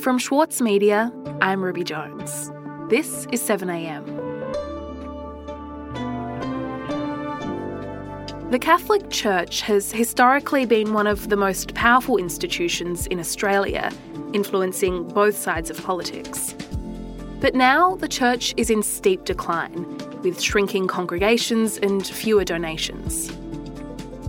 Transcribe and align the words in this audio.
From 0.00 0.16
Schwartz 0.16 0.62
Media, 0.62 1.12
I'm 1.42 1.62
Ruby 1.62 1.84
Jones. 1.84 2.50
This 2.88 3.26
is 3.32 3.42
7am. 3.42 4.06
The 8.50 8.58
Catholic 8.58 9.10
Church 9.10 9.60
has 9.60 9.92
historically 9.92 10.64
been 10.64 10.94
one 10.94 11.06
of 11.06 11.28
the 11.28 11.36
most 11.36 11.74
powerful 11.74 12.16
institutions 12.16 13.08
in 13.08 13.20
Australia, 13.20 13.92
influencing 14.32 15.06
both 15.08 15.36
sides 15.36 15.68
of 15.68 15.84
politics. 15.84 16.54
But 17.40 17.54
now 17.54 17.96
the 17.96 18.08
church 18.08 18.54
is 18.56 18.70
in 18.70 18.82
steep 18.82 19.24
decline, 19.24 19.84
with 20.22 20.40
shrinking 20.40 20.86
congregations 20.86 21.76
and 21.76 22.06
fewer 22.06 22.46
donations. 22.46 23.28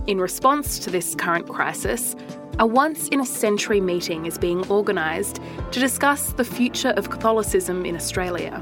In 0.06 0.20
response 0.20 0.78
to 0.80 0.90
this 0.90 1.14
current 1.14 1.48
crisis, 1.48 2.14
a 2.58 2.66
once 2.66 3.08
in 3.08 3.20
a 3.20 3.26
century 3.26 3.80
meeting 3.80 4.26
is 4.26 4.36
being 4.36 4.68
organised 4.70 5.40
to 5.70 5.80
discuss 5.80 6.32
the 6.34 6.44
future 6.44 6.90
of 6.90 7.08
Catholicism 7.08 7.86
in 7.86 7.96
Australia. 7.96 8.60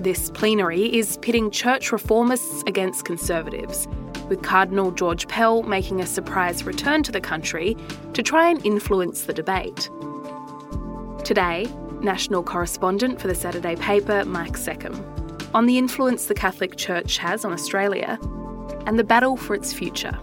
This 0.00 0.30
plenary 0.30 0.92
is 0.94 1.16
pitting 1.18 1.50
church 1.50 1.90
reformists 1.90 2.66
against 2.66 3.04
conservatives, 3.04 3.86
with 4.28 4.42
Cardinal 4.42 4.90
George 4.90 5.28
Pell 5.28 5.62
making 5.62 6.00
a 6.00 6.06
surprise 6.06 6.64
return 6.64 7.04
to 7.04 7.12
the 7.12 7.20
country 7.20 7.76
to 8.14 8.22
try 8.22 8.50
and 8.50 8.64
influence 8.66 9.22
the 9.22 9.32
debate. 9.32 9.88
Today, 11.24 11.68
national 12.00 12.42
correspondent 12.42 13.20
for 13.20 13.28
the 13.28 13.34
Saturday 13.34 13.76
paper, 13.76 14.24
Mike 14.24 14.56
Seccombe, 14.56 15.02
on 15.54 15.66
the 15.66 15.78
influence 15.78 16.26
the 16.26 16.34
Catholic 16.34 16.76
Church 16.76 17.18
has 17.18 17.44
on 17.44 17.52
Australia 17.52 18.18
and 18.86 18.98
the 18.98 19.04
battle 19.04 19.36
for 19.36 19.54
its 19.54 19.72
future. 19.72 20.18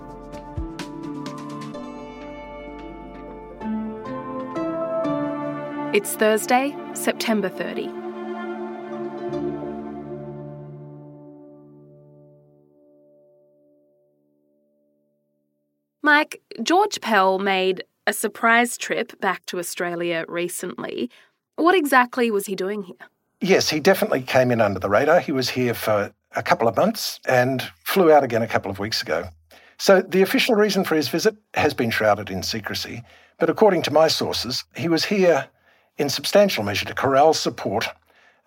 It's 5.94 6.16
Thursday, 6.16 6.76
September 6.96 7.50
30. 7.50 7.88
Mike, 16.02 16.42
George 16.64 17.00
Pell 17.00 17.38
made 17.38 17.84
a 18.08 18.14
surprise 18.14 18.76
trip 18.76 19.22
back 19.22 19.46
to 19.46 19.60
Australia 19.60 20.26
recently. 20.28 21.12
What 21.58 21.76
exactly 21.76 22.32
was 22.32 22.48
he 22.48 22.56
doing 22.56 22.82
here? 22.82 22.96
Yes, 23.40 23.70
he 23.70 23.80
definitely 23.80 24.24
came 24.24 24.50
in 24.50 24.62
under 24.62 24.80
the 24.80 24.90
radar. 24.90 25.20
He 25.20 25.32
was 25.32 25.52
here 25.52 25.76
for 25.76 26.12
a 26.36 26.42
couple 26.42 26.68
of 26.68 26.76
months 26.76 27.20
and 27.28 27.62
flew 27.84 28.12
out 28.12 28.24
again 28.24 28.42
a 28.42 28.48
couple 28.48 28.72
of 28.72 28.80
weeks 28.80 29.04
ago. 29.04 29.26
So 29.78 30.02
the 30.02 30.24
official 30.24 30.56
reason 30.56 30.86
for 30.86 30.96
his 30.96 31.10
visit 31.10 31.36
has 31.54 31.76
been 31.76 31.92
shrouded 31.92 32.32
in 32.32 32.42
secrecy, 32.42 33.04
but 33.38 33.52
according 33.52 33.84
to 33.84 33.92
my 33.92 34.08
sources, 34.08 34.64
he 34.76 34.88
was 34.88 35.06
here 35.06 35.50
in 35.98 36.10
substantial 36.10 36.64
measure 36.64 36.86
to 36.86 36.94
corral 36.94 37.34
support 37.34 37.88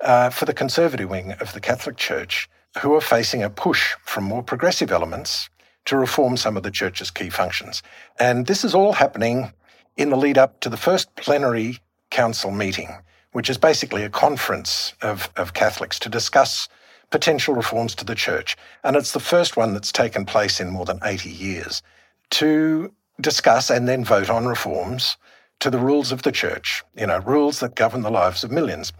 uh, 0.00 0.30
for 0.30 0.44
the 0.44 0.54
conservative 0.54 1.08
wing 1.08 1.32
of 1.40 1.52
the 1.52 1.60
Catholic 1.60 1.96
Church, 1.96 2.48
who 2.80 2.94
are 2.94 3.00
facing 3.00 3.42
a 3.42 3.50
push 3.50 3.94
from 4.04 4.24
more 4.24 4.42
progressive 4.42 4.90
elements 4.90 5.48
to 5.86 5.96
reform 5.96 6.36
some 6.36 6.56
of 6.56 6.62
the 6.62 6.70
church's 6.70 7.10
key 7.10 7.30
functions. 7.30 7.82
And 8.18 8.46
this 8.46 8.64
is 8.64 8.74
all 8.74 8.92
happening 8.92 9.52
in 9.96 10.10
the 10.10 10.16
lead 10.16 10.36
up 10.36 10.60
to 10.60 10.68
the 10.68 10.76
first 10.76 11.14
plenary 11.16 11.78
council 12.10 12.50
meeting, 12.50 12.90
which 13.32 13.48
is 13.48 13.56
basically 13.56 14.02
a 14.02 14.10
conference 14.10 14.94
of, 15.00 15.30
of 15.36 15.54
Catholics 15.54 15.98
to 16.00 16.08
discuss 16.08 16.68
potential 17.10 17.54
reforms 17.54 17.94
to 17.94 18.04
the 18.04 18.14
church. 18.14 18.56
And 18.82 18.96
it's 18.96 19.12
the 19.12 19.20
first 19.20 19.56
one 19.56 19.72
that's 19.72 19.92
taken 19.92 20.26
place 20.26 20.60
in 20.60 20.70
more 20.70 20.84
than 20.84 20.98
80 21.04 21.30
years 21.30 21.82
to 22.30 22.92
discuss 23.20 23.70
and 23.70 23.88
then 23.88 24.04
vote 24.04 24.28
on 24.28 24.46
reforms 24.46 25.16
to 25.60 25.70
the 25.70 25.78
rules 25.78 26.12
of 26.12 26.22
the 26.22 26.32
church, 26.32 26.84
you 26.96 27.06
know, 27.06 27.18
rules 27.20 27.60
that 27.60 27.74
govern 27.74 28.02
the 28.02 28.10
lives 28.10 28.44
of 28.44 28.50
millions. 28.50 28.92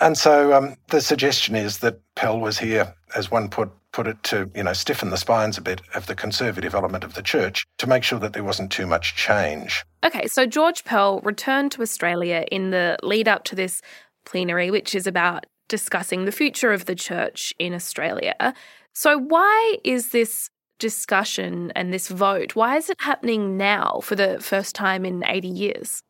And 0.00 0.16
so 0.16 0.52
um, 0.52 0.76
the 0.88 1.00
suggestion 1.00 1.56
is 1.56 1.78
that 1.78 2.00
Pell 2.14 2.38
was 2.38 2.58
here, 2.58 2.94
as 3.14 3.30
one 3.30 3.48
put 3.48 3.70
put 3.92 4.06
it, 4.06 4.22
to 4.24 4.50
you 4.54 4.62
know 4.62 4.74
stiffen 4.74 5.08
the 5.08 5.16
spines 5.16 5.56
a 5.56 5.62
bit 5.62 5.80
of 5.94 6.06
the 6.06 6.14
conservative 6.14 6.74
element 6.74 7.02
of 7.02 7.14
the 7.14 7.22
church 7.22 7.64
to 7.78 7.86
make 7.86 8.02
sure 8.02 8.18
that 8.18 8.34
there 8.34 8.44
wasn't 8.44 8.70
too 8.70 8.86
much 8.86 9.16
change. 9.16 9.84
Okay, 10.04 10.26
so 10.26 10.44
George 10.44 10.84
Pell 10.84 11.20
returned 11.20 11.72
to 11.72 11.82
Australia 11.82 12.44
in 12.52 12.70
the 12.70 12.98
lead 13.02 13.26
up 13.26 13.44
to 13.44 13.54
this 13.54 13.80
plenary, 14.26 14.70
which 14.70 14.94
is 14.94 15.06
about 15.06 15.46
discussing 15.68 16.26
the 16.26 16.32
future 16.32 16.72
of 16.72 16.84
the 16.84 16.94
church 16.94 17.54
in 17.58 17.72
Australia. 17.72 18.54
So 18.92 19.18
why 19.18 19.78
is 19.82 20.10
this 20.10 20.50
discussion 20.78 21.72
and 21.74 21.92
this 21.92 22.08
vote, 22.08 22.54
why 22.54 22.76
is 22.76 22.90
it 22.90 22.96
happening 23.00 23.56
now 23.56 24.00
for 24.02 24.14
the 24.14 24.38
first 24.40 24.74
time 24.74 25.04
in 25.04 25.24
80 25.24 25.48
years? 25.48 26.02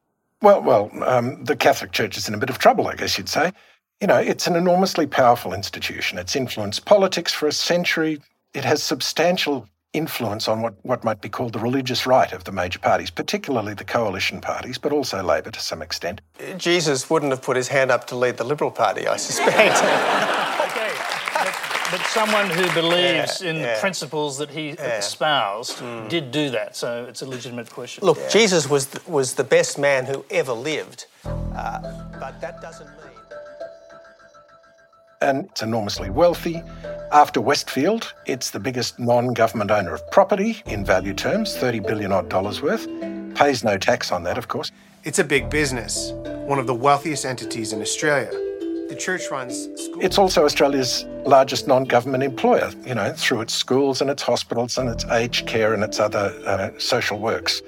Well, 0.43 0.62
well, 0.62 0.91
um, 1.04 1.44
the 1.44 1.56
Catholic 1.56 1.93
Church 1.93 2.16
is 2.16 2.28
in 2.28 2.34
a 2.34 2.38
bit 2.38 2.50
of 2.50 2.59
trouble, 2.59 2.88
I 2.88 2.94
guess 2.94 3.16
you'd 3.16 3.28
say. 3.28 3.53
You 4.00 4.06
know, 4.06 4.19
it's 4.19 4.47
an 4.47 4.56
enormously 4.56 5.06
powerful 5.06 5.55
institution. 5.55 6.19
It's 6.19 6.37
influenced 6.37 6.84
politics 6.84 7.32
for 7.32 7.47
a 7.49 7.53
century. 7.53 8.21
It 8.53 8.65
has 8.65 8.82
substantial 8.82 9.66
influence 9.97 10.47
on 10.47 10.60
what, 10.60 10.75
what 10.82 11.03
might 11.05 11.22
be 11.22 11.28
called 11.28 11.55
the 11.55 11.59
religious 11.59 12.06
right 12.06 12.31
of 12.32 12.44
the 12.44 12.53
major 12.53 12.78
parties, 12.78 13.10
particularly 13.10 13.72
the 13.72 13.84
coalition 13.84 14.41
parties, 14.41 14.76
but 14.76 14.93
also 14.93 15.22
Labor 15.22 15.50
to 15.50 15.60
some 15.60 15.81
extent. 15.81 16.21
Jesus 16.59 17.09
wouldn't 17.09 17.32
have 17.32 17.43
put 17.43 17.56
his 17.56 17.69
hand 17.69 17.91
up 17.91 18.06
to 18.09 18.16
lead 18.16 18.37
the 18.37 18.44
Liberal 18.44 18.71
Party, 18.71 19.06
I 19.06 19.16
suspect. 19.16 20.53
okay. 21.96 22.02
But, 22.02 22.02
but, 22.02 22.06
someone 22.08 22.50
who 22.50 22.72
believes 22.74 23.42
yeah, 23.42 23.50
in 23.50 23.56
yeah. 23.56 23.74
the 23.74 23.80
principles 23.80 24.38
that 24.38 24.50
he 24.50 24.70
yeah. 24.70 24.98
espoused 24.98 25.78
mm. 25.78 26.08
did 26.08 26.30
do 26.30 26.50
that, 26.50 26.76
so 26.76 27.06
it's 27.08 27.22
a 27.22 27.26
legitimate 27.26 27.70
question. 27.70 28.04
Look, 28.04 28.18
Jesus 28.30 28.68
was 28.68 28.88
the, 28.88 29.10
was 29.10 29.34
the 29.34 29.44
best 29.44 29.78
man 29.78 30.06
who 30.06 30.24
ever 30.30 30.52
lived, 30.52 31.06
uh, 31.24 31.80
but 32.20 32.40
that 32.40 32.60
doesn't 32.60 32.86
mean 32.86 33.06
and 35.22 35.46
it's 35.46 35.62
enormously 35.62 36.10
wealthy. 36.10 36.62
After 37.12 37.40
Westfield, 37.40 38.12
it's 38.26 38.50
the 38.50 38.60
biggest 38.60 38.98
non 38.98 39.32
government 39.32 39.70
owner 39.70 39.94
of 39.94 40.08
property 40.10 40.62
in 40.66 40.84
value 40.84 41.14
terms, 41.14 41.56
30 41.56 41.80
billion 41.80 42.12
odd 42.12 42.28
dollars 42.28 42.60
worth. 42.62 42.86
Pays 43.34 43.64
no 43.64 43.76
tax 43.78 44.12
on 44.12 44.22
that, 44.24 44.38
of 44.38 44.48
course. 44.48 44.70
It's 45.04 45.18
a 45.18 45.24
big 45.24 45.50
business, 45.50 46.12
one 46.46 46.58
of 46.58 46.66
the 46.66 46.74
wealthiest 46.74 47.24
entities 47.24 47.72
in 47.72 47.80
Australia. 47.80 48.45
The 48.88 48.97
church 48.97 49.22
runs 49.30 49.64
schools. 49.80 49.98
It's 50.04 50.19
also 50.19 50.44
Australia's 50.44 51.04
largest 51.24 51.66
non 51.66 51.84
government 51.84 52.22
employer, 52.22 52.70
you 52.84 52.94
know, 52.94 53.12
through 53.12 53.41
its 53.41 53.52
schools 53.52 54.00
and 54.00 54.08
its 54.10 54.22
hospitals 54.22 54.78
and 54.78 54.88
its 54.88 55.04
aged 55.06 55.47
care 55.47 55.74
and 55.74 55.82
its 55.82 55.98
other 55.98 56.32
uh, 56.47 56.70
social 56.78 57.19
works. 57.19 57.62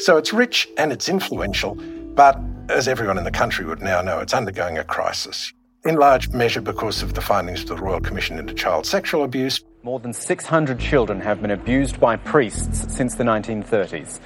So 0.00 0.16
it's 0.16 0.32
rich 0.32 0.68
and 0.76 0.92
it's 0.92 1.08
influential, 1.08 1.76
but 2.14 2.40
as 2.68 2.88
everyone 2.88 3.18
in 3.18 3.24
the 3.24 3.30
country 3.30 3.64
would 3.64 3.82
now 3.82 4.02
know, 4.02 4.18
it's 4.18 4.34
undergoing 4.34 4.78
a 4.78 4.84
crisis 4.84 5.52
in 5.84 5.96
large 5.96 6.30
measure 6.30 6.62
because 6.62 7.02
of 7.02 7.14
the 7.14 7.20
findings 7.20 7.60
of 7.62 7.68
the 7.68 7.76
Royal 7.76 8.00
Commission 8.00 8.38
into 8.38 8.54
Child 8.54 8.86
Sexual 8.86 9.22
Abuse. 9.22 9.60
More 9.82 10.00
than 10.00 10.14
600 10.14 10.80
children 10.80 11.20
have 11.20 11.42
been 11.42 11.50
abused 11.50 12.00
by 12.00 12.16
priests 12.16 12.92
since 12.92 13.16
the 13.16 13.24
1930s. 13.24 14.18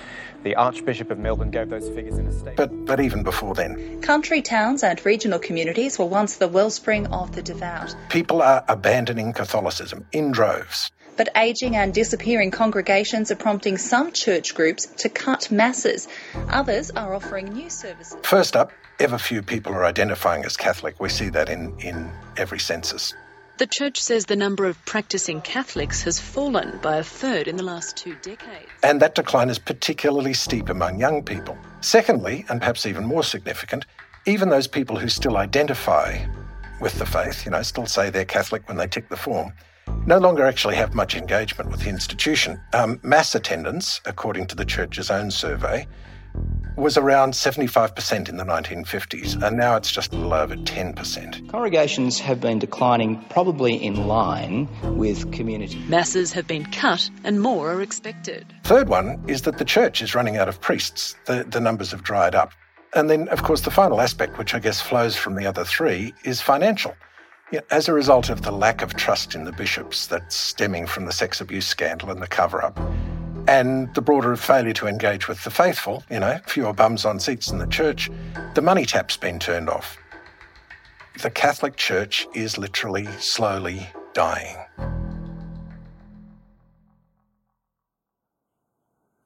The 0.44 0.54
Archbishop 0.54 1.10
of 1.10 1.18
Melbourne 1.18 1.50
gave 1.50 1.68
those 1.68 1.88
figures 1.88 2.16
in 2.16 2.26
a 2.26 2.32
statement. 2.32 2.56
But, 2.56 2.86
but 2.86 3.00
even 3.00 3.22
before 3.22 3.54
then. 3.54 4.00
Country 4.02 4.40
towns 4.40 4.82
and 4.84 5.04
regional 5.04 5.38
communities 5.38 5.98
were 5.98 6.06
once 6.06 6.36
the 6.36 6.48
wellspring 6.48 7.06
of 7.08 7.34
the 7.34 7.42
devout. 7.42 7.94
People 8.08 8.40
are 8.40 8.64
abandoning 8.68 9.32
Catholicism 9.32 10.06
in 10.12 10.30
droves. 10.30 10.90
But 11.16 11.30
ageing 11.34 11.74
and 11.74 11.92
disappearing 11.92 12.52
congregations 12.52 13.32
are 13.32 13.36
prompting 13.36 13.76
some 13.76 14.12
church 14.12 14.54
groups 14.54 14.86
to 14.98 15.08
cut 15.08 15.50
masses. 15.50 16.06
Others 16.50 16.92
are 16.92 17.12
offering 17.12 17.52
new 17.52 17.68
services. 17.68 18.16
First 18.22 18.54
up, 18.54 18.70
ever 19.00 19.18
few 19.18 19.42
people 19.42 19.72
are 19.72 19.84
identifying 19.84 20.44
as 20.44 20.56
Catholic. 20.56 21.00
We 21.00 21.08
see 21.08 21.28
that 21.30 21.48
in, 21.48 21.76
in 21.80 22.12
every 22.36 22.60
census. 22.60 23.14
The 23.58 23.66
Church 23.66 24.00
says 24.00 24.26
the 24.26 24.36
number 24.36 24.66
of 24.66 24.84
practicing 24.84 25.40
Catholics 25.40 26.04
has 26.04 26.20
fallen 26.20 26.78
by 26.80 26.98
a 26.98 27.02
third 27.02 27.48
in 27.48 27.56
the 27.56 27.64
last 27.64 27.96
two 27.96 28.14
decades. 28.22 28.70
And 28.84 29.02
that 29.02 29.16
decline 29.16 29.50
is 29.50 29.58
particularly 29.58 30.32
steep 30.32 30.68
among 30.68 31.00
young 31.00 31.24
people. 31.24 31.58
Secondly, 31.80 32.44
and 32.48 32.60
perhaps 32.60 32.86
even 32.86 33.04
more 33.04 33.24
significant, 33.24 33.84
even 34.26 34.48
those 34.48 34.68
people 34.68 34.96
who 34.96 35.08
still 35.08 35.36
identify 35.36 36.24
with 36.80 37.00
the 37.00 37.06
faith, 37.06 37.44
you 37.44 37.50
know, 37.50 37.62
still 37.62 37.86
say 37.86 38.10
they're 38.10 38.24
Catholic 38.24 38.68
when 38.68 38.76
they 38.76 38.86
tick 38.86 39.08
the 39.08 39.16
form, 39.16 39.52
no 40.06 40.18
longer 40.18 40.44
actually 40.44 40.76
have 40.76 40.94
much 40.94 41.16
engagement 41.16 41.68
with 41.68 41.80
the 41.80 41.88
institution. 41.88 42.60
Um, 42.74 43.00
mass 43.02 43.34
attendance, 43.34 44.00
according 44.04 44.46
to 44.48 44.54
the 44.54 44.64
church's 44.64 45.10
own 45.10 45.32
survey, 45.32 45.84
was 46.78 46.96
around 46.96 47.32
75% 47.32 48.28
in 48.28 48.36
the 48.36 48.44
1950s, 48.44 49.42
and 49.42 49.56
now 49.56 49.74
it's 49.74 49.90
just 49.90 50.12
a 50.12 50.16
little 50.16 50.32
over 50.32 50.54
10%. 50.54 51.50
Congregations 51.50 52.20
have 52.20 52.40
been 52.40 52.60
declining 52.60 53.22
probably 53.30 53.74
in 53.74 54.06
line 54.06 54.68
with 54.96 55.30
community. 55.32 55.78
Masses 55.88 56.32
have 56.32 56.46
been 56.46 56.64
cut 56.66 57.10
and 57.24 57.40
more 57.40 57.72
are 57.72 57.82
expected. 57.82 58.46
Third 58.62 58.88
one 58.88 59.22
is 59.26 59.42
that 59.42 59.58
the 59.58 59.64
church 59.64 60.00
is 60.00 60.14
running 60.14 60.36
out 60.36 60.48
of 60.48 60.60
priests. 60.60 61.16
The, 61.26 61.44
the 61.50 61.60
numbers 61.60 61.90
have 61.90 62.04
dried 62.04 62.36
up. 62.36 62.52
And 62.94 63.10
then, 63.10 63.28
of 63.28 63.42
course, 63.42 63.62
the 63.62 63.70
final 63.70 64.00
aspect, 64.00 64.38
which 64.38 64.54
I 64.54 64.60
guess 64.60 64.80
flows 64.80 65.16
from 65.16 65.34
the 65.34 65.46
other 65.46 65.64
three, 65.64 66.14
is 66.24 66.40
financial. 66.40 66.94
As 67.70 67.88
a 67.88 67.92
result 67.92 68.30
of 68.30 68.42
the 68.42 68.52
lack 68.52 68.82
of 68.82 68.94
trust 68.94 69.34
in 69.34 69.44
the 69.44 69.52
bishops 69.52 70.06
that's 70.06 70.36
stemming 70.36 70.86
from 70.86 71.06
the 71.06 71.12
sex 71.12 71.40
abuse 71.40 71.66
scandal 71.66 72.10
and 72.10 72.22
the 72.22 72.26
cover 72.26 72.62
up, 72.62 72.78
and 73.48 73.92
the 73.94 74.02
broader 74.02 74.36
failure 74.36 74.74
to 74.74 74.86
engage 74.86 75.26
with 75.26 75.42
the 75.42 75.50
faithful, 75.50 76.04
you 76.10 76.20
know, 76.20 76.38
fewer 76.46 76.74
bums 76.74 77.06
on 77.06 77.18
seats 77.18 77.50
in 77.50 77.56
the 77.56 77.66
church, 77.66 78.10
the 78.54 78.60
money 78.60 78.84
tap's 78.84 79.16
been 79.16 79.38
turned 79.38 79.70
off. 79.70 79.96
The 81.22 81.30
Catholic 81.30 81.76
Church 81.76 82.26
is 82.34 82.58
literally 82.58 83.06
slowly 83.18 83.88
dying. 84.12 84.58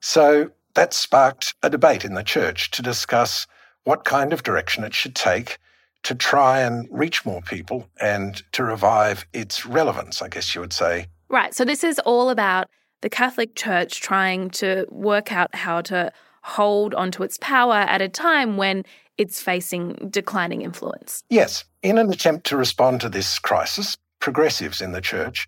So 0.01 0.53
that 0.75 0.95
sparked 0.95 1.55
a 1.65 1.69
debate 1.69 2.05
in 2.05 2.15
the 2.15 2.23
church 2.23 2.71
to 2.71 2.83
discuss 2.83 3.49
what 3.83 4.05
kind 4.05 4.33
of 4.33 4.45
direction 4.45 4.85
it 4.85 4.95
should 4.95 5.17
take 5.17 5.59
to 6.05 6.15
try 6.15 6.61
and 6.61 6.87
reach 6.93 7.27
more 7.27 7.43
people 7.43 7.89
and 8.01 8.41
to 8.53 8.63
revive 8.63 9.27
its 9.33 9.67
relevance, 9.67 10.23
I 10.23 10.29
guess 10.29 10.55
you 10.55 10.61
would 10.61 10.73
say. 10.73 11.07
Right. 11.29 11.55
So 11.55 11.65
this 11.65 11.83
is 11.83 11.99
all 12.01 12.31
about 12.31 12.69
the 13.03 13.11
Catholic 13.11 13.55
Church 13.55 14.01
trying 14.01 14.51
to 14.51 14.87
work 14.91 15.33
out 15.33 15.55
how 15.55 15.83
to 15.83 16.11
hold 16.43 16.95
onto 16.95 17.23
its 17.23 17.39
power 17.39 17.75
at 17.75 18.01
a 18.01 18.09
time 18.09 18.57
when 18.57 18.85
it's 19.19 19.41
facing 19.41 20.09
declining 20.11 20.63
influence. 20.63 21.23
Yes. 21.29 21.65
In 21.83 21.99
an 21.99 22.13
attempt 22.13 22.47
to 22.47 22.57
respond 22.57 23.01
to 23.03 23.09
this 23.09 23.39
crisis, 23.39 23.97
progressives 24.21 24.81
in 24.81 24.93
the 24.93 25.01
church 25.01 25.47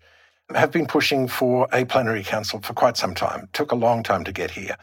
have 0.53 0.71
been 0.71 0.85
pushing 0.85 1.27
for 1.27 1.67
a 1.73 1.85
plenary 1.85 2.23
council 2.23 2.61
for 2.61 2.73
quite 2.73 2.97
some 2.97 3.15
time. 3.15 3.45
It 3.45 3.53
took 3.53 3.71
a 3.71 3.75
long 3.75 4.03
time 4.03 4.23
to 4.25 4.31
get 4.31 4.51
here. 4.51 4.77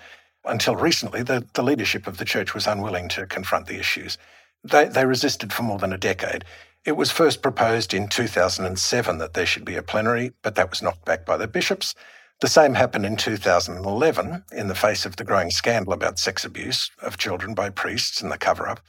Until 0.45 0.75
recently, 0.75 1.23
the, 1.23 1.47
the 1.55 1.63
leadership 1.63 2.09
of 2.09 2.17
the 2.17 2.25
church 2.25 2.53
was 2.53 2.67
unwilling 2.67 3.09
to 3.11 3.27
confront 3.27 3.67
the 3.67 3.79
issues. 3.79 4.19
They, 4.65 4.87
they 4.87 5.07
resisted 5.07 5.53
for 5.53 5.63
more 5.63 5.79
than 5.79 5.93
a 5.93 5.99
decade. 5.99 6.45
It 6.85 6.97
was 6.97 7.13
first 7.13 7.43
proposed 7.43 7.95
in 7.95 8.09
2007 8.09 9.19
that 9.19 9.35
there 9.35 9.47
should 9.47 9.65
be 9.65 9.77
a 9.77 9.85
plenary, 9.85 10.33
but 10.43 10.57
that 10.57 10.71
was 10.71 10.83
knocked 10.83 11.05
back 11.05 11.25
by 11.25 11.37
the 11.37 11.47
bishops. 11.47 11.95
The 12.43 12.49
same 12.49 12.75
happened 12.75 13.07
in 13.07 13.15
2011 13.15 14.43
in 14.51 14.67
the 14.67 14.75
face 14.75 15.07
of 15.07 15.15
the 15.15 15.23
growing 15.23 15.53
scandal 15.53 15.93
about 15.93 16.19
sex 16.19 16.45
abuse 16.45 16.91
of 17.01 17.17
children 17.17 17.55
by 17.55 17.71
priests 17.71 18.21
and 18.21 18.33
the 18.33 18.37
cover 18.37 18.69
up. 18.69 18.81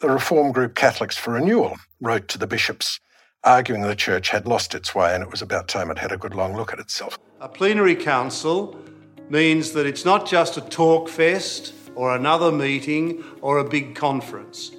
The 0.00 0.10
reform 0.10 0.50
group 0.50 0.74
Catholics 0.74 1.16
for 1.16 1.34
Renewal 1.34 1.76
wrote 2.00 2.26
to 2.26 2.38
the 2.38 2.48
bishops 2.48 2.98
arguing 3.44 3.82
the 3.82 3.94
church 3.94 4.30
had 4.30 4.48
lost 4.48 4.74
its 4.74 4.96
way 4.96 5.14
and 5.14 5.22
it 5.22 5.30
was 5.30 5.42
about 5.42 5.68
time 5.68 5.92
it 5.92 5.98
had 5.98 6.10
a 6.10 6.16
good 6.16 6.34
long 6.34 6.56
look 6.56 6.72
at 6.72 6.80
itself. 6.80 7.16
A 7.40 7.48
plenary 7.48 7.94
council 7.94 8.76
means 9.30 9.70
that 9.74 9.86
it's 9.86 10.04
not 10.04 10.26
just 10.26 10.56
a 10.56 10.62
talk 10.62 11.08
fest 11.08 11.74
or 11.94 12.16
another 12.16 12.50
meeting 12.50 13.22
or 13.42 13.58
a 13.58 13.64
big 13.64 13.94
conference. 13.94 14.72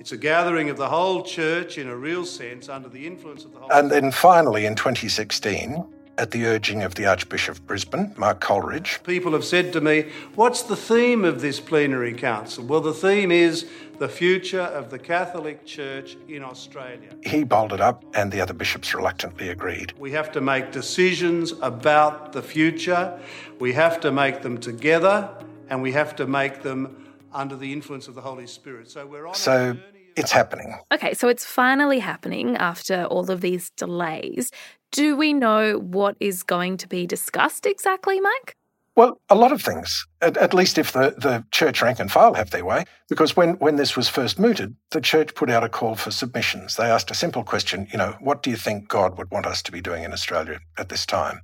It's 0.00 0.10
a 0.10 0.16
gathering 0.16 0.68
of 0.68 0.78
the 0.78 0.88
whole 0.88 1.22
church 1.22 1.78
in 1.78 1.86
a 1.86 1.94
real 1.94 2.26
sense 2.26 2.68
under 2.68 2.88
the 2.88 3.06
influence 3.06 3.44
of 3.44 3.52
the 3.52 3.60
whole. 3.60 3.72
And 3.72 3.88
then 3.88 4.10
finally, 4.10 4.66
in 4.66 4.74
2016, 4.74 5.84
at 6.18 6.30
the 6.30 6.46
urging 6.46 6.82
of 6.82 6.94
the 6.94 7.06
Archbishop 7.06 7.56
of 7.56 7.66
Brisbane, 7.66 8.14
Mark 8.16 8.40
Coleridge. 8.40 9.00
People 9.04 9.32
have 9.32 9.44
said 9.44 9.72
to 9.72 9.80
me, 9.80 10.06
What's 10.34 10.62
the 10.62 10.76
theme 10.76 11.24
of 11.24 11.40
this 11.40 11.60
plenary 11.60 12.12
council? 12.12 12.64
Well, 12.64 12.80
the 12.80 12.92
theme 12.92 13.32
is 13.32 13.66
the 13.98 14.08
future 14.08 14.60
of 14.60 14.90
the 14.90 14.98
Catholic 14.98 15.64
Church 15.64 16.16
in 16.28 16.42
Australia. 16.42 17.10
He 17.24 17.44
bowled 17.44 17.72
it 17.72 17.80
up, 17.80 18.04
and 18.14 18.32
the 18.32 18.40
other 18.40 18.54
bishops 18.54 18.94
reluctantly 18.94 19.48
agreed. 19.48 19.94
We 19.98 20.12
have 20.12 20.32
to 20.32 20.40
make 20.40 20.72
decisions 20.72 21.52
about 21.62 22.32
the 22.32 22.42
future, 22.42 23.18
we 23.58 23.72
have 23.72 24.00
to 24.00 24.12
make 24.12 24.42
them 24.42 24.58
together, 24.58 25.30
and 25.68 25.82
we 25.82 25.92
have 25.92 26.16
to 26.16 26.26
make 26.26 26.62
them 26.62 27.06
under 27.32 27.56
the 27.56 27.72
influence 27.72 28.08
of 28.08 28.14
the 28.14 28.20
Holy 28.20 28.46
Spirit. 28.46 28.90
So 28.90 29.06
we're 29.06 29.26
on 29.26 29.34
so 29.34 29.76
it's 30.16 30.32
happening. 30.32 30.78
Okay, 30.92 31.14
so 31.14 31.28
it's 31.28 31.44
finally 31.44 31.98
happening 31.98 32.56
after 32.56 33.04
all 33.04 33.30
of 33.30 33.40
these 33.40 33.70
delays. 33.70 34.50
Do 34.92 35.16
we 35.16 35.32
know 35.32 35.78
what 35.78 36.16
is 36.20 36.42
going 36.42 36.76
to 36.76 36.86
be 36.86 37.06
discussed 37.06 37.64
exactly, 37.64 38.20
Mike? 38.20 38.54
Well, 38.94 39.22
a 39.30 39.34
lot 39.34 39.52
of 39.52 39.62
things, 39.62 40.06
at, 40.20 40.36
at, 40.36 40.52
least 40.52 40.76
if 40.76 40.92
the, 40.92 41.14
the 41.16 41.46
church 41.50 41.80
rank 41.80 41.98
and 41.98 42.12
file 42.12 42.34
have 42.34 42.50
their 42.50 42.66
way, 42.66 42.84
because 43.08 43.34
when, 43.34 43.54
when 43.54 43.76
this 43.76 43.96
was 43.96 44.10
first 44.10 44.38
mooted, 44.38 44.76
the 44.90 45.00
church 45.00 45.34
put 45.34 45.48
out 45.48 45.64
a 45.64 45.70
call 45.70 45.94
for 45.94 46.10
submissions. 46.10 46.76
They 46.76 46.90
asked 46.90 47.10
a 47.10 47.14
simple 47.14 47.42
question, 47.42 47.88
you 47.90 47.96
know, 47.96 48.16
what 48.20 48.42
do 48.42 48.50
you 48.50 48.56
think 48.56 48.88
God 48.88 49.16
would 49.16 49.30
want 49.30 49.46
us 49.46 49.62
to 49.62 49.72
be 49.72 49.80
doing 49.80 50.04
in 50.04 50.12
Australia 50.12 50.60
at 50.76 50.90
this 50.90 51.06
time? 51.06 51.40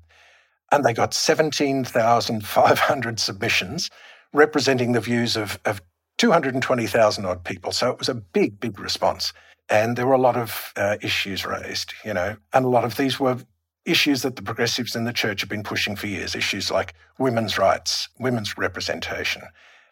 And 0.70 0.84
they 0.84 0.92
got 0.92 1.14
17,500 1.14 3.18
submissions 3.18 3.88
representing 4.34 4.92
the 4.92 5.00
views 5.00 5.34
of, 5.34 5.58
of 5.64 5.80
220,000 6.18 7.24
odd 7.24 7.44
people. 7.44 7.72
So 7.72 7.90
it 7.90 7.98
was 7.98 8.10
a 8.10 8.14
big, 8.14 8.60
big 8.60 8.78
response. 8.78 9.32
And 9.70 9.97
there 9.97 10.06
were 10.06 10.15
a 10.15 10.19
lot 10.19 10.37
of 10.37 10.73
uh, 10.76 10.97
issues 11.03 11.44
raised, 11.44 11.93
you 12.05 12.15
know, 12.15 12.37
and 12.53 12.65
a 12.65 12.69
lot 12.69 12.85
of 12.85 12.97
these 12.97 13.20
were 13.20 13.38
issues 13.85 14.23
that 14.23 14.37
the 14.37 14.43
progressives 14.43 14.94
in 14.94 15.05
the 15.05 15.12
church 15.12 15.41
have 15.41 15.49
been 15.50 15.62
pushing 15.62 15.97
for 15.97 16.06
years 16.06 16.35
issues 16.35 16.70
like 16.70 16.94
women's 17.19 17.59
rights, 17.59 18.09
women's 18.19 18.56
representation, 18.56 19.43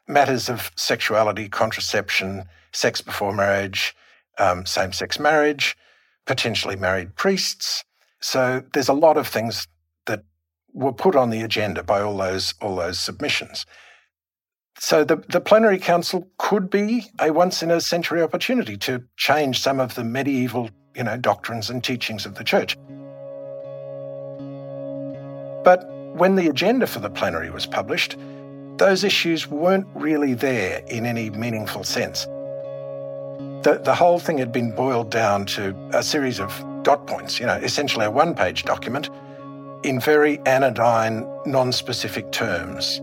matters 0.06 0.49
of 0.49 0.70
sexuality, 0.76 1.49
contraception, 1.49 2.44
sex 2.73 3.00
before 3.00 3.32
marriage, 3.32 3.94
um, 4.38 4.67
same 4.67 4.93
sex 4.93 5.19
marriage, 5.19 5.76
potentially 6.26 6.76
married 6.76 7.17
priests. 7.17 7.84
So 8.20 8.62
there's 8.73 8.88
a 8.88 8.94
lot 8.94 9.17
of 9.17 9.26
things 9.26 9.67
that 10.06 10.25
were 10.73 10.93
put 10.93 11.17
on 11.17 11.31
the 11.31 11.43
agenda 11.43 11.82
by 11.82 12.00
all 12.00 12.17
those, 12.17 12.55
all 12.61 12.76
those 12.76 12.99
submissions. 12.99 13.67
So 14.78 15.05
the, 15.05 15.17
the 15.28 15.40
plenary 15.40 15.78
council 15.78 16.28
could 16.38 16.69
be 16.69 17.06
a 17.19 17.32
once 17.32 17.62
in 17.62 17.70
a 17.70 17.81
century 17.81 18.23
opportunity 18.23 18.76
to 18.78 19.02
change 19.17 19.61
some 19.61 19.81
of 19.81 19.94
the 19.94 20.05
medieval, 20.05 20.70
you 20.94 21.02
know, 21.02 21.17
doctrines 21.17 21.70
and 21.70 21.82
teachings 21.82 22.26
of 22.26 22.34
the 22.34 22.44
church. 22.44 22.76
But 25.64 25.88
when 26.14 26.37
the 26.37 26.49
agenda 26.49 26.87
for 26.87 27.00
the 27.00 27.11
plenary 27.11 27.50
was 27.50 27.67
published, 27.67 28.17
those 28.76 29.02
issues 29.02 29.49
weren't 29.49 29.87
really 29.94 30.34
there 30.34 30.82
in 30.88 31.06
any 31.06 31.31
meaningful 31.31 31.82
sense. 31.82 32.26
The, 33.64 33.81
the 33.82 33.94
whole 33.94 34.19
thing 34.19 34.38
had 34.38 34.52
been 34.52 34.73
boiled 34.73 35.11
down 35.11 35.46
to 35.46 35.75
a 35.93 36.02
series 36.02 36.38
of 36.38 36.64
dot 36.82 37.06
points, 37.06 37.40
you 37.40 37.46
know, 37.46 37.56
essentially 37.56 38.05
a 38.05 38.11
one 38.11 38.34
page 38.34 38.64
document 38.64 39.08
in 39.82 40.00
very 40.00 40.38
anodyne, 40.46 41.26
non 41.46 41.73
specific 41.73 42.31
terms. 42.32 43.00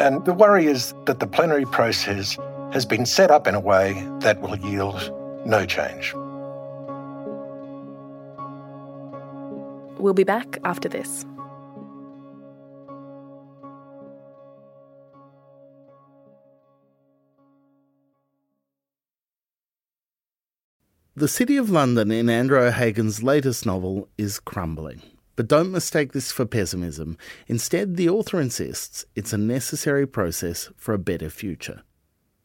And 0.00 0.24
the 0.24 0.32
worry 0.32 0.64
is 0.64 0.94
that 1.04 1.20
the 1.20 1.26
plenary 1.26 1.66
process 1.66 2.38
has 2.72 2.86
been 2.86 3.04
set 3.04 3.30
up 3.30 3.46
in 3.46 3.54
a 3.54 3.60
way 3.60 4.02
that 4.20 4.40
will 4.40 4.56
yield 4.56 5.12
no 5.44 5.66
change. 5.66 6.14
We'll 10.00 10.14
be 10.14 10.24
back 10.24 10.56
after 10.64 10.88
this. 10.88 11.26
The 21.14 21.28
City 21.28 21.58
of 21.58 21.68
London 21.68 22.10
in 22.10 22.30
Andrew 22.30 22.58
O'Hagan's 22.58 23.22
latest 23.22 23.66
novel 23.66 24.08
is 24.16 24.40
crumbling. 24.40 25.02
But 25.40 25.48
don't 25.48 25.72
mistake 25.72 26.12
this 26.12 26.30
for 26.30 26.44
pessimism. 26.44 27.16
Instead, 27.46 27.96
the 27.96 28.10
author 28.10 28.42
insists 28.42 29.06
it's 29.16 29.32
a 29.32 29.38
necessary 29.38 30.06
process 30.06 30.68
for 30.76 30.92
a 30.92 30.98
better 30.98 31.30
future. 31.30 31.80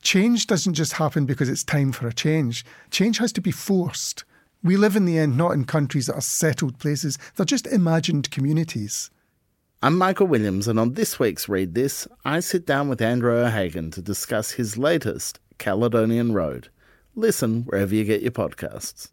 Change 0.02 0.48
doesn't 0.48 0.75
just 0.75 0.94
happen 0.94 1.25
because 1.25 1.50
it's 1.50 1.66
time 1.66 1.92
for 1.92 2.08
a 2.08 2.14
change. 2.14 2.64
Change 2.92 3.18
has 3.18 3.34
to 3.34 3.42
be 3.42 3.52
forced. 3.52 4.24
We 4.64 4.78
live 4.78 4.96
in 4.96 5.04
the 5.04 5.20
end 5.20 5.36
not 5.36 5.52
in 5.52 5.66
countries 5.66 6.06
that 6.06 6.16
are 6.16 6.22
settled 6.22 6.80
places, 6.80 7.18
they're 7.36 7.46
just 7.46 7.68
imagined 7.68 8.32
communities. 8.32 9.12
I'm 9.84 9.98
Michael 9.98 10.28
Williams, 10.28 10.70
and 10.70 10.80
on 10.80 10.94
this 10.94 11.20
week's 11.20 11.50
Read 11.50 11.75
This, 11.75 12.08
I 12.24 12.40
sit 12.40 12.66
down 12.66 12.88
with 12.88 13.02
Andrew 13.02 13.36
O'Hagan 13.36 13.92
to 13.92 14.02
discuss 14.02 14.52
his 14.52 14.78
latest, 14.78 15.42
Caledonian 15.58 16.32
Road. 16.32 16.70
Listen 17.14 17.64
wherever 17.64 17.94
you 17.94 18.06
get 18.06 18.22
your 18.22 18.32
podcasts. 18.32 19.12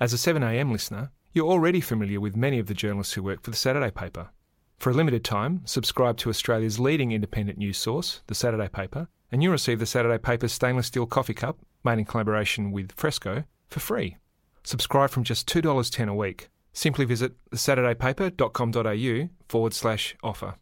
As 0.00 0.14
a 0.14 0.16
7am 0.16 0.72
listener, 0.72 1.10
you're 1.32 1.46
already 1.46 1.80
familiar 1.80 2.20
with 2.20 2.36
many 2.36 2.58
of 2.58 2.66
the 2.66 2.74
journalists 2.74 3.14
who 3.14 3.22
work 3.22 3.42
for 3.42 3.50
the 3.50 3.56
Saturday 3.56 3.90
paper. 3.90 4.30
For 4.78 4.90
a 4.90 4.94
limited 4.94 5.24
time, 5.24 5.60
subscribe 5.64 6.16
to 6.18 6.30
Australia's 6.30 6.80
leading 6.80 7.12
independent 7.12 7.58
news 7.58 7.78
source, 7.78 8.22
the 8.26 8.34
Saturday 8.34 8.68
paper, 8.68 9.08
and 9.30 9.42
you'll 9.42 9.52
receive 9.52 9.78
the 9.78 9.86
Saturday 9.86 10.18
paper's 10.18 10.52
stainless 10.52 10.86
steel 10.86 11.06
coffee 11.06 11.34
cup, 11.34 11.58
made 11.84 11.98
in 11.98 12.04
collaboration 12.04 12.72
with 12.72 12.92
Fresco, 12.92 13.44
for 13.68 13.80
free. 13.80 14.16
Subscribe 14.64 15.10
from 15.10 15.24
just 15.24 15.48
$2.10 15.48 16.08
a 16.08 16.14
week. 16.14 16.48
Simply 16.72 17.04
visit 17.04 17.32
thesaturdaypaper.com.au 17.50 19.28
forward 19.48 19.74
slash 19.74 20.16
offer. 20.22 20.54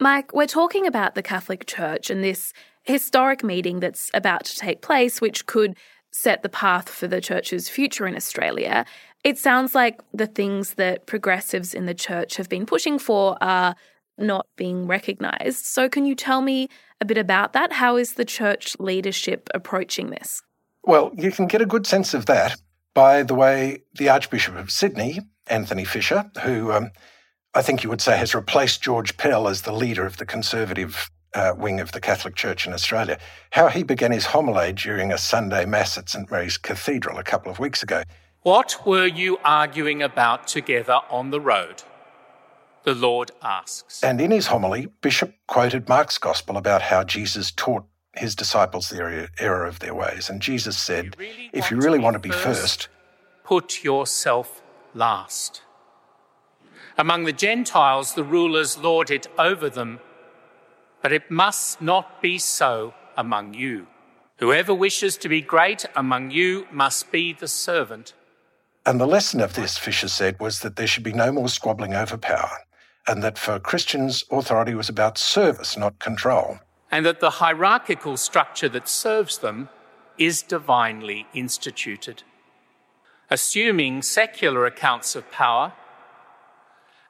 Mike, 0.00 0.32
we're 0.32 0.46
talking 0.46 0.86
about 0.86 1.14
the 1.14 1.22
Catholic 1.22 1.66
Church 1.66 2.08
and 2.08 2.22
this 2.22 2.52
historic 2.84 3.42
meeting 3.42 3.80
that's 3.80 4.10
about 4.14 4.44
to 4.44 4.56
take 4.56 4.80
place, 4.80 5.20
which 5.20 5.44
could 5.46 5.76
set 6.12 6.42
the 6.42 6.48
path 6.48 6.88
for 6.88 7.06
the 7.06 7.20
church's 7.20 7.68
future 7.68 8.06
in 8.06 8.16
Australia, 8.16 8.84
it 9.24 9.38
sounds 9.38 9.74
like 9.74 10.00
the 10.12 10.26
things 10.26 10.74
that 10.74 11.06
progressives 11.06 11.74
in 11.74 11.86
the 11.86 11.94
church 11.94 12.36
have 12.36 12.48
been 12.48 12.66
pushing 12.66 12.98
for 12.98 13.36
are 13.40 13.74
not 14.16 14.46
being 14.56 14.86
recognised. 14.86 15.64
So, 15.64 15.88
can 15.88 16.04
you 16.04 16.14
tell 16.14 16.40
me 16.40 16.68
a 17.00 17.04
bit 17.04 17.18
about 17.18 17.52
that? 17.52 17.72
How 17.72 17.96
is 17.96 18.14
the 18.14 18.24
church 18.24 18.76
leadership 18.78 19.48
approaching 19.54 20.10
this? 20.10 20.42
Well, 20.84 21.12
you 21.14 21.30
can 21.30 21.46
get 21.46 21.60
a 21.60 21.66
good 21.66 21.86
sense 21.86 22.14
of 22.14 22.26
that 22.26 22.60
by 22.94 23.22
the 23.22 23.34
way 23.34 23.82
the 23.94 24.08
Archbishop 24.08 24.56
of 24.56 24.70
Sydney 24.70 25.20
Anthony 25.46 25.84
Fisher, 25.84 26.30
who 26.42 26.72
um, 26.72 26.90
I 27.54 27.62
think 27.62 27.82
you 27.82 27.90
would 27.90 28.00
say 28.00 28.16
has 28.16 28.34
replaced 28.34 28.82
George 28.82 29.16
Pell 29.16 29.48
as 29.48 29.62
the 29.62 29.72
leader 29.72 30.04
of 30.04 30.16
the 30.16 30.26
conservative 30.26 31.10
uh, 31.34 31.54
wing 31.56 31.80
of 31.80 31.92
the 31.92 32.00
Catholic 32.00 32.34
Church 32.34 32.66
in 32.66 32.72
Australia, 32.72 33.18
how 33.50 33.68
he 33.68 33.82
began 33.82 34.12
his 34.12 34.26
homily 34.26 34.72
during 34.72 35.12
a 35.12 35.18
Sunday 35.18 35.64
Mass 35.64 35.98
at 35.98 36.08
St 36.08 36.30
Mary's 36.30 36.56
Cathedral 36.56 37.18
a 37.18 37.24
couple 37.24 37.50
of 37.50 37.58
weeks 37.58 37.82
ago. 37.82 38.02
What 38.42 38.86
were 38.86 39.06
you 39.06 39.38
arguing 39.44 40.02
about 40.02 40.46
together 40.46 41.00
on 41.10 41.30
the 41.30 41.40
road? 41.40 41.82
The 42.84 42.94
Lord 42.94 43.30
asks. 43.42 44.02
And 44.02 44.20
in 44.20 44.30
his 44.30 44.46
homily, 44.46 44.86
Bishop 45.02 45.34
quoted 45.46 45.88
Mark's 45.88 46.18
Gospel 46.18 46.56
about 46.56 46.82
how 46.82 47.04
Jesus 47.04 47.50
taught 47.50 47.84
his 48.16 48.34
disciples 48.34 48.88
the 48.88 49.28
error 49.38 49.66
of 49.66 49.80
their 49.80 49.94
ways. 49.94 50.30
And 50.30 50.40
Jesus 50.40 50.78
said, 50.78 51.04
you 51.04 51.12
really 51.18 51.50
If 51.52 51.70
you 51.70 51.76
really 51.76 51.98
want 51.98 52.14
to 52.14 52.20
be 52.20 52.30
first, 52.30 52.44
first, 52.44 52.88
put 53.44 53.84
yourself 53.84 54.62
last. 54.94 55.62
Among 56.96 57.24
the 57.24 57.32
Gentiles, 57.32 58.14
the 58.14 58.24
rulers 58.24 58.78
lord 58.78 59.10
it 59.10 59.26
over 59.38 59.68
them 59.68 60.00
but 61.02 61.12
it 61.12 61.30
must 61.30 61.80
not 61.80 62.20
be 62.22 62.38
so 62.38 62.94
among 63.16 63.54
you. 63.54 63.86
Whoever 64.38 64.72
wishes 64.72 65.16
to 65.18 65.28
be 65.28 65.40
great 65.40 65.84
among 65.96 66.30
you 66.30 66.66
must 66.70 67.10
be 67.10 67.32
the 67.32 67.48
servant. 67.48 68.14
And 68.86 69.00
the 69.00 69.06
lesson 69.06 69.40
of 69.40 69.54
this, 69.54 69.76
Fisher 69.76 70.08
said, 70.08 70.38
was 70.38 70.60
that 70.60 70.76
there 70.76 70.86
should 70.86 71.02
be 71.02 71.12
no 71.12 71.32
more 71.32 71.48
squabbling 71.48 71.94
over 71.94 72.16
power, 72.16 72.58
and 73.06 73.22
that 73.22 73.36
for 73.36 73.58
Christians, 73.58 74.24
authority 74.30 74.74
was 74.74 74.88
about 74.88 75.18
service, 75.18 75.76
not 75.76 75.98
control. 75.98 76.60
And 76.90 77.04
that 77.04 77.20
the 77.20 77.30
hierarchical 77.30 78.16
structure 78.16 78.68
that 78.70 78.88
serves 78.88 79.38
them 79.38 79.68
is 80.16 80.42
divinely 80.42 81.26
instituted. 81.34 82.22
Assuming 83.30 84.00
secular 84.02 84.64
accounts 84.64 85.14
of 85.14 85.30
power, 85.30 85.74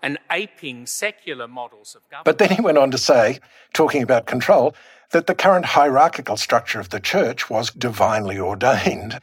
and 0.02 0.18
aping 0.30 0.86
secular 0.86 1.48
models 1.48 1.94
of 1.94 2.02
government. 2.10 2.24
But 2.24 2.38
then 2.38 2.50
he 2.50 2.62
went 2.62 2.78
on 2.78 2.90
to 2.90 2.98
say, 2.98 3.40
talking 3.72 4.02
about 4.02 4.26
control, 4.26 4.74
that 5.10 5.26
the 5.26 5.34
current 5.34 5.64
hierarchical 5.64 6.36
structure 6.36 6.80
of 6.80 6.90
the 6.90 7.00
church 7.00 7.48
was 7.48 7.70
divinely 7.70 8.38
ordained. 8.38 9.20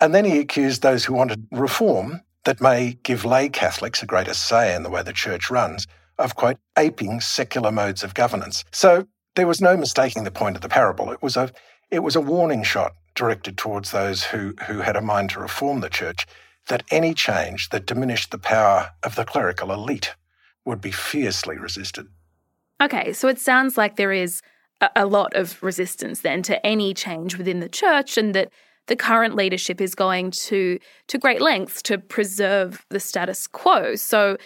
And 0.00 0.14
then 0.14 0.24
he 0.24 0.38
accused 0.38 0.82
those 0.82 1.04
who 1.04 1.14
wanted 1.14 1.46
reform 1.50 2.22
that 2.44 2.60
may 2.60 2.98
give 3.02 3.24
lay 3.24 3.48
Catholics 3.48 4.02
a 4.02 4.06
greater 4.06 4.34
say 4.34 4.74
in 4.74 4.82
the 4.82 4.90
way 4.90 5.02
the 5.02 5.12
church 5.12 5.50
runs 5.50 5.86
of, 6.18 6.34
quote, 6.34 6.58
aping 6.76 7.20
secular 7.20 7.70
modes 7.70 8.02
of 8.02 8.14
governance. 8.14 8.64
So 8.72 9.06
there 9.34 9.46
was 9.46 9.60
no 9.60 9.76
mistaking 9.76 10.24
the 10.24 10.30
point 10.30 10.56
of 10.56 10.62
the 10.62 10.68
parable. 10.68 11.10
It 11.12 11.22
was 11.22 11.36
a, 11.36 11.50
it 11.90 12.00
was 12.00 12.16
a 12.16 12.20
warning 12.20 12.62
shot 12.62 12.92
directed 13.14 13.56
towards 13.56 13.90
those 13.90 14.24
who, 14.24 14.54
who 14.66 14.78
had 14.78 14.96
a 14.96 15.00
mind 15.00 15.30
to 15.30 15.40
reform 15.40 15.80
the 15.80 15.90
church 15.90 16.26
that 16.68 16.84
any 16.90 17.14
change 17.14 17.70
that 17.70 17.86
diminished 17.86 18.30
the 18.30 18.38
power 18.38 18.90
of 19.02 19.16
the 19.16 19.24
clerical 19.24 19.72
elite 19.72 20.14
would 20.64 20.80
be 20.80 20.90
fiercely 20.90 21.58
resisted. 21.58 22.06
Okay, 22.80 23.12
so 23.12 23.28
it 23.28 23.38
sounds 23.38 23.76
like 23.76 23.96
there 23.96 24.12
is 24.12 24.40
a, 24.94 25.06
lot 25.06 25.34
of 25.34 25.60
resistance 25.62 26.20
then 26.20 26.42
to 26.42 26.64
any 26.64 26.94
change 26.94 27.36
within 27.36 27.58
the 27.58 27.68
church 27.68 28.16
and 28.16 28.34
that 28.34 28.52
the 28.86 28.94
current 28.94 29.34
leadership 29.34 29.80
is 29.80 29.94
going 29.94 30.30
to 30.30 30.78
to 31.08 31.18
great 31.18 31.40
lengths 31.40 31.82
to 31.82 31.98
preserve 31.98 32.86
the 32.88 33.00
status 33.00 33.48
quo. 33.48 33.96
So 33.96 34.36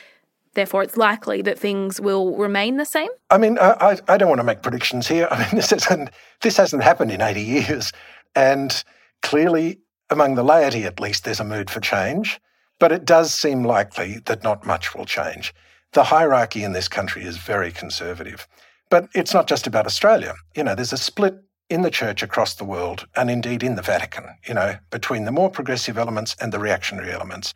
therefore 0.54 0.82
it's 0.82 0.96
likely 0.96 1.42
that 1.42 1.58
things 1.58 2.00
will 2.00 2.36
remain 2.36 2.76
the 2.76 2.86
same? 2.86 3.10
I 3.30 3.38
mean, 3.38 3.58
I, 3.60 3.98
I 4.08 4.16
don't 4.16 4.28
want 4.28 4.40
to 4.40 4.44
make 4.44 4.62
predictions 4.62 5.06
here. 5.06 5.28
I 5.30 5.38
mean, 5.38 5.50
this 5.54 5.70
hasn't, 5.70 6.10
this 6.40 6.56
hasn't 6.56 6.82
happened 6.82 7.10
in 7.10 7.20
80 7.20 7.42
years. 7.42 7.92
And 8.34 8.82
clearly 9.20 9.78
among 10.12 10.35
the 10.35 10.45
laity, 10.45 10.85
at 10.85 11.00
least, 11.00 11.25
there's 11.25 11.40
a 11.40 11.45
mood 11.45 11.71
for 11.71 11.81
change, 11.81 12.40
but 12.78 12.92
it 12.92 13.04
does 13.04 13.35
seem 13.35 13.64
likely 13.64 14.19
that 14.26 14.42
not 14.42 14.66
much 14.66 14.95
will 14.95 15.04
change. 15.04 15.54
The 15.92 16.04
hierarchy 16.04 16.64
in 16.64 16.73
this 16.73 16.88
country 16.88 17.25
is 17.25 17.37
very 17.37 17.73
conservative. 17.73 18.47
But 18.90 19.09
it's 19.14 19.35
not 19.35 19.47
just 19.47 19.66
about 19.66 19.87
Australia. 19.87 20.35
You 20.54 20.64
know, 20.64 20.75
there's 20.75 20.92
a 20.92 20.99
split 20.99 21.35
in 21.71 21.83
the 21.83 21.90
church 21.90 22.23
across 22.23 22.54
the 22.54 22.64
world, 22.64 23.07
and 23.16 23.31
indeed 23.31 23.62
in 23.62 23.75
the 23.75 23.83
Vatican, 23.83 24.26
you 24.47 24.54
know, 24.54 24.76
between 24.90 25.25
the 25.25 25.33
more 25.33 25.50
progressive 25.50 25.97
elements 25.97 26.37
and 26.40 26.52
the 26.52 26.59
reactionary 26.59 27.11
elements. 27.11 27.54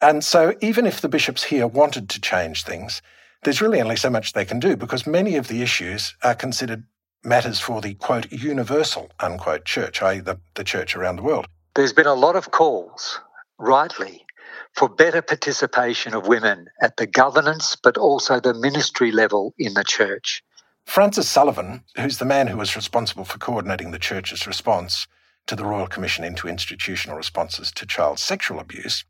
And 0.00 0.24
so, 0.24 0.54
even 0.60 0.86
if 0.86 1.00
the 1.00 1.08
bishops 1.08 1.44
here 1.44 1.66
wanted 1.66 2.08
to 2.10 2.20
change 2.20 2.64
things, 2.64 3.02
there's 3.42 3.60
really 3.60 3.80
only 3.80 3.96
so 3.96 4.10
much 4.10 4.32
they 4.32 4.44
can 4.44 4.60
do 4.60 4.76
because 4.76 5.06
many 5.06 5.36
of 5.36 5.48
the 5.48 5.62
issues 5.62 6.14
are 6.22 6.34
considered 6.34 6.84
matters 7.24 7.60
for 7.60 7.80
the 7.80 7.94
quote 7.94 8.30
universal 8.32 9.10
unquote 9.20 9.64
church, 9.64 10.02
i.e., 10.02 10.20
the, 10.20 10.38
the 10.54 10.64
church 10.64 10.96
around 10.96 11.16
the 11.16 11.22
world. 11.22 11.46
There's 11.74 11.92
been 11.92 12.06
a 12.06 12.14
lot 12.14 12.36
of 12.36 12.50
calls, 12.50 13.18
rightly, 13.58 14.26
for 14.74 14.88
better 14.88 15.22
participation 15.22 16.14
of 16.14 16.26
women 16.26 16.66
at 16.82 16.96
the 16.98 17.06
governance 17.06 17.76
but 17.82 17.96
also 17.96 18.40
the 18.40 18.54
ministry 18.54 19.10
level 19.10 19.54
in 19.58 19.74
the 19.74 19.84
church. 19.84 20.42
Francis 20.84 21.28
Sullivan, 21.28 21.84
who's 21.96 22.18
the 22.18 22.24
man 22.24 22.48
who 22.48 22.56
was 22.56 22.76
responsible 22.76 23.24
for 23.24 23.38
coordinating 23.38 23.90
the 23.90 23.98
church's 23.98 24.46
response 24.46 25.06
to 25.46 25.56
the 25.56 25.64
Royal 25.64 25.86
Commission 25.86 26.24
into 26.24 26.48
institutional 26.48 27.16
responses 27.16 27.70
to 27.72 27.86
child 27.86 28.18
sexual 28.18 28.58
abuse, 28.60 29.04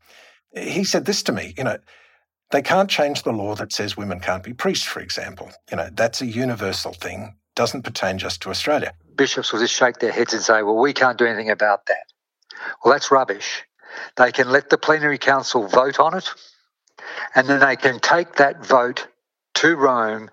he 0.55 0.83
said 0.83 1.05
this 1.05 1.23
to 1.23 1.31
me, 1.31 1.53
you 1.57 1.63
know, 1.63 1.79
they 2.51 2.61
can't 2.61 2.89
change 2.89 3.23
the 3.23 3.33
law 3.33 3.55
that 3.55 3.73
says 3.73 3.97
women 3.97 4.19
can't 4.19 4.43
be 4.43 4.53
priests, 4.53 4.85
for 4.85 4.99
example. 4.99 5.51
You 5.71 5.77
know, 5.77 5.89
that's 5.91 6.21
a 6.21 6.27
universal 6.27 6.93
thing, 6.93 7.35
doesn't 7.55 7.81
pertain 7.81 8.19
just 8.19 8.41
to 8.43 8.49
Australia. 8.49 8.93
Bishops 9.15 9.51
will 9.51 9.59
just 9.59 9.75
shake 9.75 9.97
their 9.97 10.11
heads 10.11 10.33
and 10.33 10.41
say, 10.41 10.61
well, 10.61 10.77
we 10.77 10.93
can't 10.93 11.17
do 11.17 11.25
anything 11.25 11.49
about 11.49 11.87
that. 11.87 12.12
Well, 12.83 12.93
that's 12.93 13.11
rubbish. 13.11 13.63
They 14.17 14.31
can 14.31 14.49
let 14.49 14.69
the 14.69 14.77
plenary 14.77 15.17
council 15.17 15.67
vote 15.67 15.99
on 15.99 16.15
it, 16.17 16.29
and 17.35 17.47
then 17.47 17.59
they 17.59 17.75
can 17.75 17.99
take 17.99 18.35
that 18.35 18.65
vote 18.65 19.07
to 19.55 19.75
Rome 19.75 20.29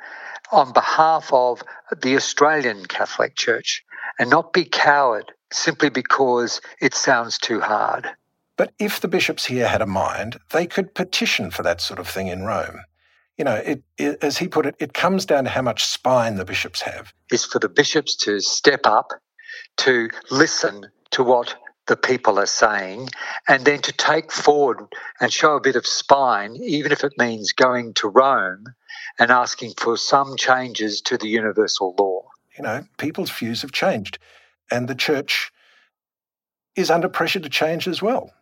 on 0.52 0.72
behalf 0.72 1.32
of 1.32 1.62
the 2.02 2.16
Australian 2.16 2.86
Catholic 2.86 3.36
Church 3.36 3.84
and 4.18 4.30
not 4.30 4.52
be 4.52 4.64
coward 4.64 5.32
simply 5.52 5.90
because 5.90 6.60
it 6.80 6.94
sounds 6.94 7.38
too 7.38 7.60
hard. 7.60 8.08
But 8.56 8.72
if 8.78 9.00
the 9.00 9.08
bishops 9.08 9.46
here 9.46 9.68
had 9.68 9.80
a 9.80 9.86
mind, 9.86 10.38
they 10.50 10.66
could 10.66 10.94
petition 10.94 11.50
for 11.50 11.62
that 11.62 11.80
sort 11.80 11.98
of 11.98 12.08
thing 12.08 12.28
in 12.28 12.42
Rome. 12.42 12.80
You 13.38 13.44
know, 13.44 13.54
it, 13.54 13.82
it, 13.96 14.22
as 14.22 14.36
he 14.36 14.48
put 14.48 14.66
it, 14.66 14.74
it 14.78 14.92
comes 14.92 15.24
down 15.24 15.44
to 15.44 15.50
how 15.50 15.62
much 15.62 15.86
spine 15.86 16.36
the 16.36 16.44
bishops 16.44 16.82
have. 16.82 17.14
Is 17.32 17.44
for 17.44 17.58
the 17.58 17.70
bishops 17.70 18.14
to 18.16 18.40
step 18.40 18.80
up, 18.84 19.12
to 19.78 20.10
listen 20.30 20.88
to 21.12 21.22
what 21.22 21.54
the 21.90 21.96
people 21.96 22.38
are 22.38 22.46
saying, 22.46 23.08
and 23.48 23.64
then 23.64 23.82
to 23.82 23.92
take 23.92 24.30
forward 24.30 24.78
and 25.20 25.32
show 25.32 25.56
a 25.56 25.60
bit 25.60 25.74
of 25.74 25.84
spine, 25.84 26.54
even 26.62 26.92
if 26.92 27.02
it 27.02 27.18
means 27.18 27.52
going 27.52 27.92
to 27.94 28.08
Rome 28.08 28.64
and 29.18 29.32
asking 29.32 29.72
for 29.76 29.96
some 29.96 30.36
changes 30.36 31.00
to 31.00 31.18
the 31.18 31.26
universal 31.26 31.96
law. 31.98 32.22
You 32.56 32.62
know, 32.62 32.84
people's 32.96 33.32
views 33.32 33.62
have 33.62 33.72
changed, 33.72 34.20
and 34.70 34.86
the 34.86 34.94
church 34.94 35.50
is 36.76 36.92
under 36.92 37.08
pressure 37.08 37.40
to 37.40 37.48
change 37.48 37.88
as 37.88 38.00
well. 38.00 38.32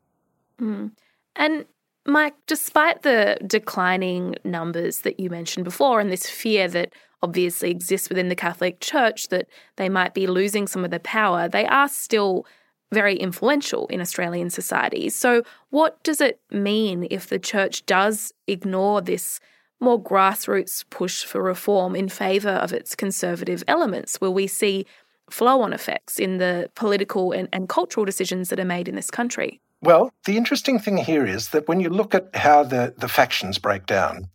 Mm. 0.60 0.90
And 1.34 1.64
Mike, 2.04 2.34
despite 2.46 3.00
the 3.00 3.38
declining 3.46 4.34
numbers 4.44 5.00
that 5.00 5.18
you 5.18 5.30
mentioned 5.30 5.64
before 5.64 6.00
and 6.00 6.12
this 6.12 6.28
fear 6.28 6.68
that 6.68 6.92
obviously 7.22 7.70
exists 7.70 8.10
within 8.10 8.28
the 8.28 8.36
Catholic 8.36 8.80
Church 8.80 9.28
that 9.28 9.48
they 9.76 9.88
might 9.88 10.12
be 10.12 10.26
losing 10.26 10.66
some 10.66 10.84
of 10.84 10.90
their 10.90 11.00
power, 11.00 11.48
they 11.48 11.64
are 11.64 11.88
still 11.88 12.44
very 12.92 13.16
influential 13.16 13.86
in 13.88 14.00
Australian 14.00 14.50
society. 14.50 15.08
So, 15.08 15.42
what 15.70 16.02
does 16.02 16.20
it 16.20 16.40
mean 16.50 17.06
if 17.10 17.28
the 17.28 17.38
church 17.38 17.84
does 17.86 18.32
ignore 18.46 19.00
this 19.00 19.40
more 19.80 20.02
grassroots 20.02 20.84
push 20.90 21.24
for 21.24 21.42
reform 21.42 21.94
in 21.94 22.08
favour 22.08 22.50
of 22.50 22.72
its 22.72 22.94
conservative 22.94 23.62
elements? 23.68 24.20
Will 24.20 24.34
we 24.34 24.46
see 24.46 24.86
flow 25.30 25.60
on 25.60 25.72
effects 25.72 26.18
in 26.18 26.38
the 26.38 26.70
political 26.74 27.32
and, 27.32 27.48
and 27.52 27.68
cultural 27.68 28.04
decisions 28.04 28.48
that 28.48 28.58
are 28.58 28.64
made 28.64 28.88
in 28.88 28.96
this 28.96 29.10
country? 29.10 29.60
Well, 29.80 30.10
the 30.24 30.36
interesting 30.36 30.78
thing 30.78 30.96
here 30.96 31.24
is 31.24 31.50
that 31.50 31.68
when 31.68 31.80
you 31.80 31.88
look 31.88 32.14
at 32.14 32.34
how 32.34 32.64
the, 32.64 32.94
the 32.96 33.08
factions 33.08 33.58
break 33.58 33.86
down, 33.86 34.28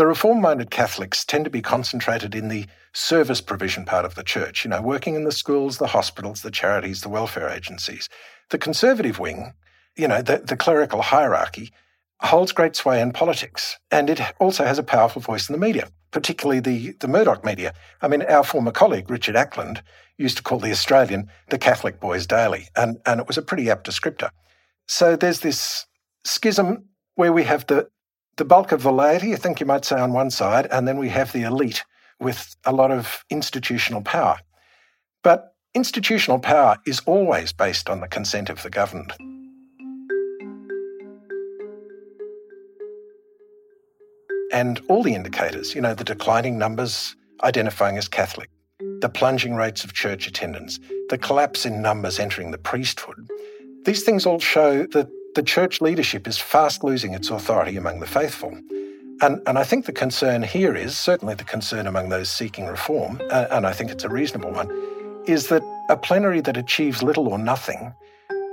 the 0.00 0.06
reform 0.06 0.40
minded 0.40 0.70
Catholics 0.70 1.26
tend 1.26 1.44
to 1.44 1.50
be 1.50 1.60
concentrated 1.60 2.34
in 2.34 2.48
the 2.48 2.64
service 2.94 3.42
provision 3.42 3.84
part 3.84 4.06
of 4.06 4.14
the 4.14 4.22
church, 4.22 4.64
you 4.64 4.70
know, 4.70 4.80
working 4.80 5.14
in 5.14 5.24
the 5.24 5.30
schools, 5.30 5.76
the 5.76 5.88
hospitals, 5.88 6.40
the 6.40 6.50
charities, 6.50 7.02
the 7.02 7.10
welfare 7.10 7.50
agencies. 7.50 8.08
The 8.48 8.56
conservative 8.56 9.18
wing, 9.18 9.52
you 9.98 10.08
know, 10.08 10.22
the, 10.22 10.38
the 10.38 10.56
clerical 10.56 11.02
hierarchy, 11.02 11.70
holds 12.22 12.50
great 12.50 12.76
sway 12.76 13.02
in 13.02 13.12
politics. 13.12 13.76
And 13.90 14.08
it 14.08 14.22
also 14.38 14.64
has 14.64 14.78
a 14.78 14.82
powerful 14.82 15.20
voice 15.20 15.50
in 15.50 15.52
the 15.52 15.60
media, 15.66 15.90
particularly 16.12 16.60
the, 16.60 16.92
the 17.00 17.06
Murdoch 17.06 17.44
media. 17.44 17.74
I 18.00 18.08
mean, 18.08 18.22
our 18.22 18.42
former 18.42 18.72
colleague, 18.72 19.10
Richard 19.10 19.36
Ackland, 19.36 19.82
used 20.16 20.38
to 20.38 20.42
call 20.42 20.60
the 20.60 20.70
Australian 20.70 21.28
the 21.50 21.58
Catholic 21.58 22.00
Boys 22.00 22.26
Daily, 22.26 22.68
and, 22.74 22.96
and 23.04 23.20
it 23.20 23.26
was 23.26 23.36
a 23.36 23.42
pretty 23.42 23.68
apt 23.68 23.86
descriptor. 23.86 24.30
So 24.88 25.14
there's 25.14 25.40
this 25.40 25.84
schism 26.24 26.86
where 27.16 27.34
we 27.34 27.44
have 27.44 27.66
the, 27.66 27.90
the 28.40 28.44
bulk 28.46 28.72
of 28.72 28.82
the 28.82 28.90
laity, 28.90 29.34
I 29.34 29.36
think 29.36 29.60
you 29.60 29.66
might 29.66 29.84
say, 29.84 30.00
on 30.00 30.14
one 30.14 30.30
side, 30.30 30.66
and 30.70 30.88
then 30.88 30.96
we 30.96 31.10
have 31.10 31.30
the 31.34 31.42
elite 31.42 31.84
with 32.20 32.56
a 32.64 32.72
lot 32.72 32.90
of 32.90 33.22
institutional 33.28 34.00
power. 34.00 34.38
But 35.22 35.54
institutional 35.74 36.38
power 36.38 36.78
is 36.86 37.02
always 37.04 37.52
based 37.52 37.90
on 37.90 38.00
the 38.00 38.08
consent 38.08 38.48
of 38.48 38.62
the 38.62 38.70
governed. 38.70 39.12
And 44.54 44.80
all 44.88 45.02
the 45.02 45.14
indicators, 45.14 45.74
you 45.74 45.82
know, 45.82 45.92
the 45.92 46.02
declining 46.02 46.56
numbers 46.56 47.14
identifying 47.44 47.98
as 47.98 48.08
Catholic, 48.08 48.48
the 49.00 49.10
plunging 49.10 49.54
rates 49.54 49.84
of 49.84 49.92
church 49.92 50.26
attendance, 50.26 50.80
the 51.10 51.18
collapse 51.18 51.66
in 51.66 51.82
numbers 51.82 52.18
entering 52.18 52.52
the 52.52 52.58
priesthood, 52.58 53.28
these 53.84 54.02
things 54.02 54.24
all 54.24 54.40
show 54.40 54.86
that 54.86 55.10
the 55.34 55.42
church 55.42 55.80
leadership 55.80 56.26
is 56.26 56.38
fast 56.38 56.82
losing 56.82 57.14
its 57.14 57.30
authority 57.30 57.76
among 57.76 58.00
the 58.00 58.06
faithful. 58.06 58.52
And, 59.22 59.40
and 59.46 59.58
I 59.58 59.64
think 59.64 59.86
the 59.86 59.92
concern 59.92 60.42
here 60.42 60.74
is 60.74 60.96
certainly 60.96 61.34
the 61.34 61.44
concern 61.44 61.86
among 61.86 62.08
those 62.08 62.30
seeking 62.30 62.66
reform, 62.66 63.20
and 63.30 63.66
I 63.66 63.72
think 63.72 63.90
it's 63.90 64.04
a 64.04 64.08
reasonable 64.08 64.50
one, 64.50 64.70
is 65.26 65.48
that 65.48 65.62
a 65.88 65.96
plenary 65.96 66.40
that 66.40 66.56
achieves 66.56 67.02
little 67.02 67.28
or 67.28 67.38
nothing 67.38 67.94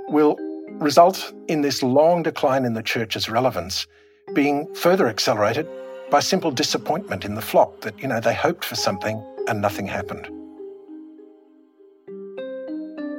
will 0.08 0.36
result 0.72 1.32
in 1.48 1.62
this 1.62 1.82
long 1.82 2.22
decline 2.22 2.64
in 2.64 2.74
the 2.74 2.82
church's 2.82 3.28
relevance 3.28 3.86
being 4.34 4.72
further 4.74 5.08
accelerated 5.08 5.66
by 6.10 6.20
simple 6.20 6.50
disappointment 6.50 7.24
in 7.24 7.34
the 7.34 7.42
flock 7.42 7.80
that, 7.80 7.98
you 7.98 8.06
know, 8.06 8.20
they 8.20 8.34
hoped 8.34 8.64
for 8.64 8.74
something 8.74 9.22
and 9.48 9.60
nothing 9.60 9.86
happened. 9.86 10.37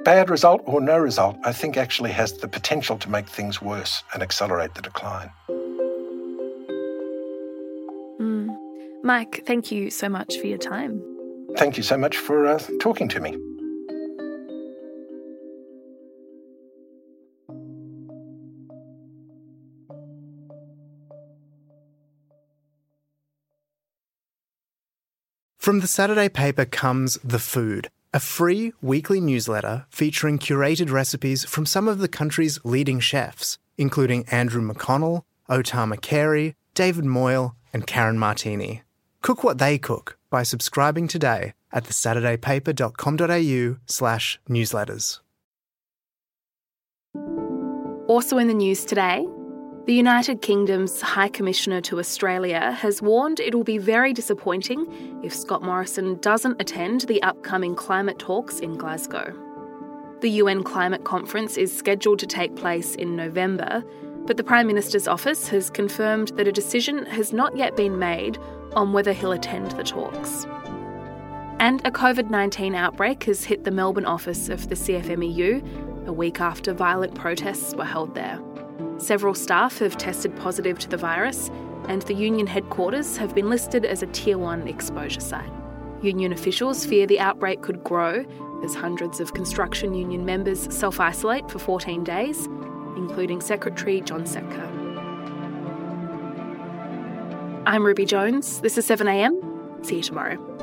Bad 0.04 0.30
result 0.30 0.62
or 0.66 0.82
no 0.82 0.98
result, 0.98 1.38
I 1.44 1.52
think 1.52 1.78
actually 1.78 2.12
has 2.12 2.34
the 2.34 2.48
potential 2.48 2.98
to 3.00 3.10
make 3.10 3.28
things 3.28 3.62
worse 3.62 4.04
and 4.14 4.24
accelerate 4.24 4.74
the 4.74 4.82
decline. 4.82 5.30
Mm. 8.20 8.56
Mike, 9.04 9.44
thank 9.46 9.72
you 9.72 9.90
so 9.90 10.10
much 10.10 10.38
for 10.38 10.48
your 10.48 10.58
time. 10.58 11.02
Thank 11.58 11.78
you 11.78 11.84
so 11.84 11.98
much 11.98 12.18
for 12.18 12.48
uh, 12.48 12.60
talking 12.80 13.08
to 13.10 13.20
me. 13.20 13.38
From 25.58 25.82
the 25.82 25.88
Saturday 25.88 26.30
paper 26.30 26.66
comes 26.66 27.20
The 27.24 27.38
Food, 27.38 27.90
a 28.14 28.20
free 28.20 28.74
weekly 28.82 29.22
newsletter 29.22 29.86
featuring 29.90 30.40
curated 30.40 30.92
recipes 30.92 31.46
from 31.46 31.66
some 31.66 31.88
of 31.88 32.00
the 32.00 32.08
country's 32.08 32.60
leading 32.64 33.00
chefs, 33.00 33.58
including 33.78 34.26
Andrew 34.30 34.62
McConnell, 34.62 35.24
Otama 35.50 35.96
Makeri, 35.96 36.56
David 36.74 37.06
Moyle, 37.06 37.56
and 37.74 37.86
Karen 37.86 38.18
Martini. 38.18 38.84
Cook 39.22 39.44
what 39.44 39.58
they 39.58 39.78
cook 39.78 40.18
by 40.30 40.44
subscribing 40.44 41.08
today 41.08 41.54
at 41.72 41.84
thesaturdaypaper.com.au 41.86 43.78
slash 43.86 44.40
newsletters. 44.50 45.20
Also 48.08 48.38
in 48.40 48.48
the 48.48 48.54
news 48.56 48.86
today, 48.86 49.28
the 49.90 49.96
United 49.96 50.44
Kingdom's 50.44 51.02
High 51.02 51.30
Commissioner 51.30 51.82
to 51.82 51.98
Australia 51.98 52.74
has 52.74 53.02
warned 53.02 53.40
it 53.40 53.56
will 53.56 53.64
be 53.64 53.80
very 53.80 54.14
disappointing 54.14 54.86
if 55.24 55.34
Scott 55.34 55.64
Morrison 55.64 56.20
doesn't 56.20 56.62
attend 56.62 57.02
the 57.02 57.20
upcoming 57.24 57.74
climate 57.74 58.20
talks 58.20 58.60
in 58.60 58.78
Glasgow. 58.78 59.34
The 60.22 60.30
UN 60.30 60.64
Climate 60.64 61.06
Conference 61.06 61.58
is 61.58 61.76
scheduled 61.76 62.20
to 62.20 62.28
take 62.28 62.56
place 62.56 62.94
in 62.94 63.16
November, 63.16 63.84
but 64.28 64.38
the 64.38 64.44
Prime 64.44 64.68
Minister's 64.68 65.08
office 65.08 65.48
has 65.48 65.72
confirmed 65.72 66.34
that 66.36 66.48
a 66.48 66.52
decision 66.52 67.08
has 67.08 67.34
not 67.34 67.58
yet 67.58 67.76
been 67.76 67.98
made 67.98 68.38
on 68.76 68.94
whether 68.94 69.12
he'll 69.12 69.32
attend 69.32 69.72
the 69.72 69.84
talks. 69.84 70.46
And 71.60 71.82
a 71.84 71.90
COVID 71.90 72.30
19 72.30 72.76
outbreak 72.76 73.24
has 73.24 73.44
hit 73.44 73.64
the 73.64 73.72
Melbourne 73.72 74.06
office 74.06 74.50
of 74.50 74.70
the 74.70 74.76
CFMEU 74.76 76.06
a 76.06 76.14
week 76.14 76.40
after 76.40 76.74
violent 76.74 77.16
protests 77.16 77.74
were 77.74 77.86
held 77.86 78.14
there. 78.14 78.40
Several 79.00 79.34
staff 79.34 79.80
have 79.80 79.98
tested 79.98 80.36
positive 80.36 80.78
to 80.80 80.90
the 80.90 80.98
virus, 80.98 81.50
and 81.88 82.02
the 82.02 82.14
union 82.14 82.46
headquarters 82.46 83.16
have 83.16 83.34
been 83.34 83.50
listed 83.50 83.86
as 83.86 84.04
a 84.04 84.08
Tier 84.08 84.38
1 84.38 84.68
exposure 84.68 85.22
site. 85.22 85.50
Union 86.02 86.34
officials 86.34 86.86
fear 86.86 87.08
the 87.08 87.20
outbreak 87.20 87.62
could 87.62 87.82
grow 87.82 88.26
as 88.62 88.76
hundreds 88.76 89.22
of 89.22 89.34
construction 89.34 89.94
union 89.94 90.26
members 90.26 90.68
self 90.76 91.00
isolate 91.00 91.50
for 91.50 91.60
14 91.60 92.04
days, 92.04 92.46
including 92.98 93.40
Secretary 93.40 94.02
John 94.02 94.26
Setka. 94.26 94.68
I'm 97.66 97.86
Ruby 97.86 98.06
Jones. 98.06 98.60
This 98.60 98.78
is 98.78 98.86
7am. 98.86 99.86
See 99.86 99.98
you 99.98 100.04
tomorrow. 100.04 100.59